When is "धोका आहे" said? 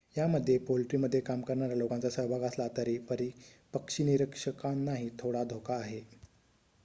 5.43-6.01